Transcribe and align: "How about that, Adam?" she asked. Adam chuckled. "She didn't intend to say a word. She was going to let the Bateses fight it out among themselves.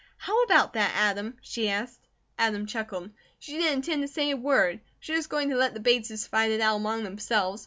"How 0.17 0.41
about 0.41 0.73
that, 0.73 0.93
Adam?" 0.95 1.37
she 1.43 1.69
asked. 1.69 2.07
Adam 2.35 2.65
chuckled. 2.65 3.11
"She 3.37 3.57
didn't 3.59 3.85
intend 3.87 4.01
to 4.01 4.07
say 4.07 4.31
a 4.31 4.35
word. 4.35 4.79
She 4.99 5.13
was 5.13 5.27
going 5.27 5.51
to 5.51 5.55
let 5.55 5.75
the 5.75 5.79
Bateses 5.79 6.25
fight 6.25 6.49
it 6.49 6.59
out 6.59 6.77
among 6.77 7.03
themselves. 7.03 7.59